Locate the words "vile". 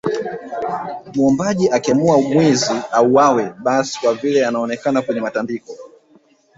4.13-4.45